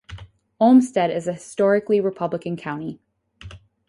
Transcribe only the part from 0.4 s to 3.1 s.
Olmsted is a historically Republican county.